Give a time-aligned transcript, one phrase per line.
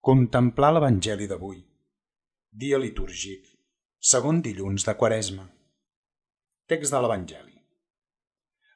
[0.00, 1.56] Contemplar l'Evangeli d'avui.
[2.54, 3.48] Dia litúrgic.
[3.98, 5.42] Segon dilluns de Quaresma.
[6.70, 7.56] Text de l'Evangeli.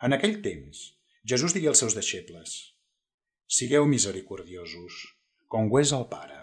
[0.03, 0.80] En aquell temps,
[1.22, 2.56] Jesús digué als seus deixebles
[3.46, 4.98] Sigueu misericordiosos,
[5.46, 6.41] com ho és el Pare.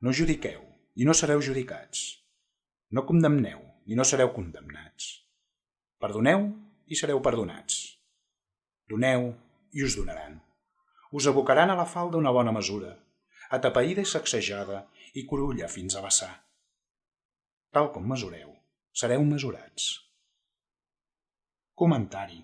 [0.00, 0.64] No judiqueu,
[0.96, 2.06] i no sereu judicats.
[2.88, 5.12] No condemneu, i no sereu condemnats.
[6.00, 6.48] Perdoneu,
[6.88, 7.82] i sereu perdonats.
[8.88, 9.32] Doneu,
[9.76, 10.40] i us donaran.
[11.12, 12.96] Us abocaran a la falda una bona mesura,
[13.56, 14.78] atapeïda i sacsejada
[15.20, 16.32] i corulla fins a vessar.
[17.72, 18.54] Tal com mesureu,
[18.92, 19.92] sereu mesurats.
[21.74, 22.40] Comentari.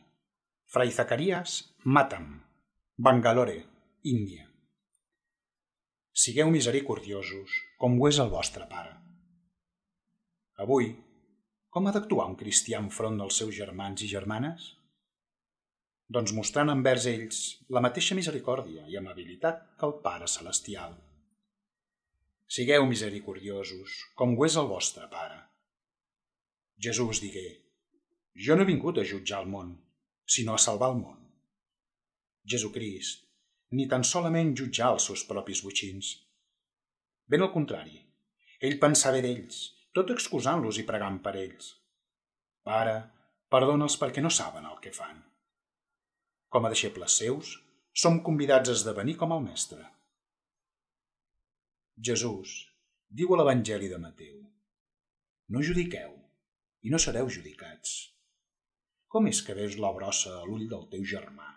[0.69, 2.43] Fray Zacarias Matam,
[2.97, 3.63] Bangalore,
[4.05, 4.45] Índia.
[6.13, 8.93] Sigueu misericordiosos, com ho és el vostre pare.
[10.65, 10.91] Avui,
[11.73, 14.75] com ha d'actuar un cristià enfront dels seus germans i germanes?
[16.17, 17.39] Doncs mostrant envers ells
[17.77, 20.95] la mateixa misericòrdia i amabilitat que el Pare Celestial.
[22.57, 25.37] Sigueu misericordiosos, com ho és el vostre Pare.
[26.81, 27.45] Jesús digué,
[28.47, 29.77] jo no he vingut a jutjar el món,
[30.25, 31.21] sinó a salvar el món.
[32.49, 33.27] Jesucrist,
[33.77, 36.15] ni tan solament jutjar els seus propis butxins.
[37.29, 38.01] Ben al contrari,
[38.65, 41.75] ell pensava d'ells, tot excusant-los i pregant per ells.
[42.65, 43.01] Pare,
[43.53, 45.21] perdona'ls perquè no saben el que fan.
[46.49, 47.57] Com a deixebles seus,
[47.93, 49.83] som convidats a esdevenir com el Mestre.
[52.09, 52.55] Jesús
[53.21, 54.39] diu a l'Evangeli de Mateu
[55.49, 56.15] No judiqueu
[56.85, 57.95] i no sereu judicats.
[59.09, 61.51] Com és que veus la brossa a l'ull del teu germà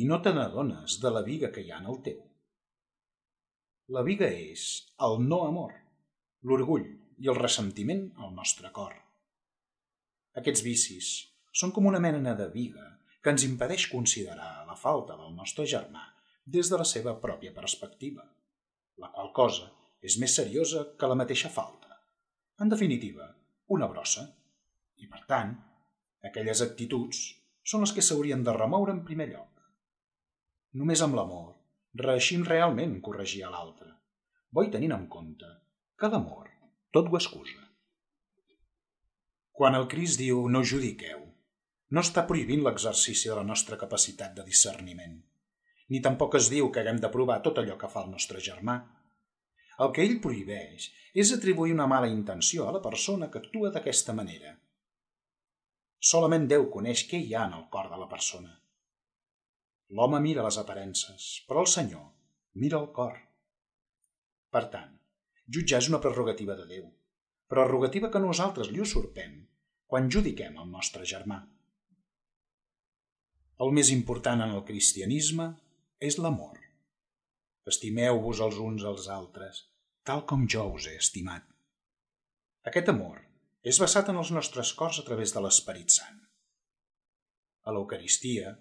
[0.00, 2.20] i no te n'adones de la viga que hi ha en el teu?
[3.96, 4.66] La viga és
[5.08, 5.72] el no amor,
[6.44, 8.92] l'orgull i el ressentiment al nostre cor.
[10.36, 11.12] Aquests vicis
[11.52, 12.97] són com una mena de viga
[13.28, 16.06] que ens impedeix considerar la falta del nostre germà
[16.48, 18.22] des de la seva pròpia perspectiva
[19.02, 19.66] la qual cosa
[20.10, 21.98] és més seriosa que la mateixa falta.
[22.64, 23.26] En definitiva,
[23.76, 24.24] una brossa.
[24.96, 25.52] I, per tant,
[26.24, 27.20] aquelles actituds
[27.68, 29.60] són les que s'haurien de remoure en primer lloc.
[30.80, 31.52] Només amb l'amor
[32.00, 33.92] reeixim realment corregir a l'altre,
[34.48, 35.52] bo tenint en compte
[36.00, 36.48] que l'amor
[36.96, 37.60] tot ho excusa.
[39.52, 41.27] Quan el Crist diu no judiqueu,
[41.90, 45.18] no està prohibint l'exercici de la nostra capacitat de discerniment
[45.88, 48.76] ni tampoc es diu que haguem de provar tot allò que fa el nostre germà.
[49.84, 50.88] El que ell prohibeix
[51.22, 54.54] és atribuir una mala intenció a la persona que actua d'aquesta manera.
[56.10, 58.52] Solament Déu coneix què hi ha en el cor de la persona.
[59.96, 62.06] L'home mira les aparences, però el Senyor
[62.62, 63.16] mira el cor.
[64.52, 64.92] Per tant,
[65.56, 66.88] jutjar és una prerrogativa de Déu,
[67.48, 69.40] prerrogativa que nosaltres li usurpem
[69.88, 71.40] quan judiquem el nostre germà.
[73.64, 75.48] El més important en el cristianisme
[76.08, 76.60] és l'amor.
[77.72, 79.64] Estimeu-vos els uns als altres,
[80.06, 81.42] tal com jo us he estimat.
[82.70, 83.18] Aquest amor
[83.72, 86.22] és basat en els nostres cors a través de l'Esperit Sant.
[87.66, 88.54] A l'Eucaristia,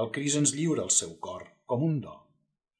[0.00, 2.16] el Cris ens lliura el seu cor com un do,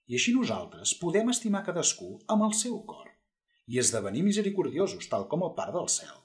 [0.09, 3.13] i així nosaltres podem estimar cadascú amb el seu cor
[3.69, 6.17] i esdevenir misericordiosos tal com el Pare del Cel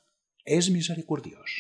[0.59, 1.59] és misericordiós.